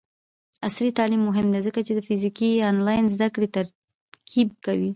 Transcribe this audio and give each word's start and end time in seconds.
عصري 0.67 0.87
تعلیم 0.97 1.21
مهم 1.29 1.47
دی 1.53 1.59
ځکه 1.67 1.79
چې 1.85 1.91
د 1.95 1.99
فزیکي 2.07 2.51
او 2.59 2.65
آنلاین 2.71 3.03
زدکړې 3.15 3.47
ترکیب 3.57 4.49
کوي. 4.65 4.89